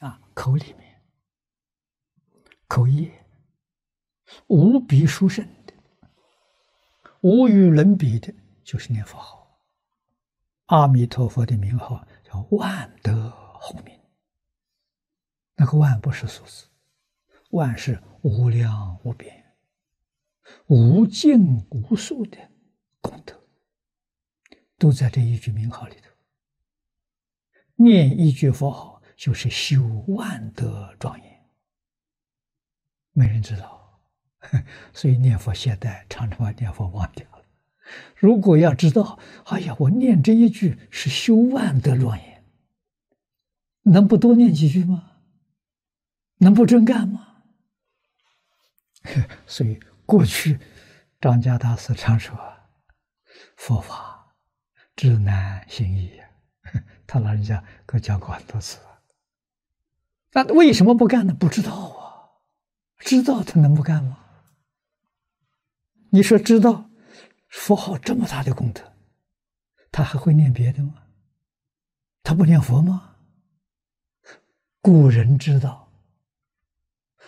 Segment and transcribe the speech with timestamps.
[0.00, 1.02] 啊，口里面
[2.66, 3.26] 口业
[4.48, 5.72] 无比殊胜的，
[7.20, 9.60] 无与伦比的，就是念佛号。
[10.66, 13.30] 阿弥陀佛的名号叫万德
[13.60, 14.00] 洪名，
[15.56, 16.66] 那个万不是数字，
[17.50, 19.54] 万是无量无边、
[20.66, 22.38] 无尽无数的
[23.00, 23.38] 功德，
[24.78, 26.10] 都在这一句名号里头。
[27.76, 28.93] 念一句佛号，
[29.24, 31.48] 就是修万德庄严。
[33.12, 34.02] 没人知道，
[34.92, 37.42] 所以念佛懈怠，常常把念佛忘掉了。
[38.14, 42.44] 如果要知道，哎呀，我念这一句是修万德庄严，
[43.84, 45.12] 能不多念几句吗？
[46.36, 47.44] 能不真干吗？
[49.48, 50.60] 所以过去
[51.18, 52.38] 张家大师常说
[53.56, 54.36] ：“佛法
[54.94, 56.12] 知难行易。
[57.08, 58.78] ”他老人家给我讲过很多次。
[60.34, 61.32] 那为什么不干呢？
[61.32, 62.28] 不知道啊，
[62.98, 64.18] 知道他能不干吗？
[66.10, 66.90] 你说知道。
[67.48, 68.82] 佛号这么大的功德，
[69.92, 70.94] 他还会念别的吗？
[72.24, 73.14] 他不念佛吗？
[74.80, 75.88] 古人知道，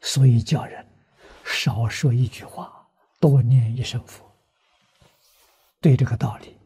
[0.00, 0.86] 所以叫人
[1.44, 4.24] 少说一句话，多念一声佛。
[5.80, 6.56] 对这个道理，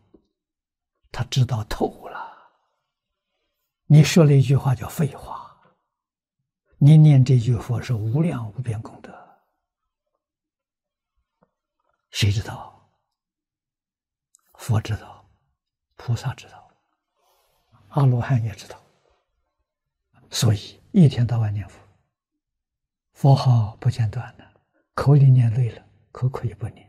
[1.11, 2.31] 他知道透了。
[3.87, 5.46] 你说了一句话叫废话，
[6.87, 9.13] 你念这句佛是无量无边功德，
[12.11, 12.89] 谁知道？
[14.55, 15.29] 佛知道，
[15.97, 16.71] 菩萨知道，
[17.89, 18.81] 阿罗汉也知道，
[20.31, 21.77] 所以一天到晚念佛，
[23.15, 24.49] 佛号不间断的，
[24.95, 26.89] 口里念累了，口可以不念，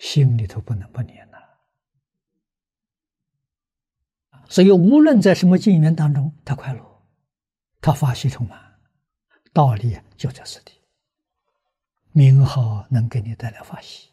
[0.00, 1.38] 心里头不能不念呐。
[4.48, 7.04] 所以无论在什么境缘当中，他快乐，
[7.80, 8.71] 他法喜充满，
[9.52, 10.72] 道理就在此地。
[12.12, 14.08] 名号能给你带来法喜。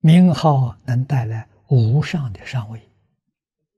[0.00, 2.91] 名号能带来无上的上位。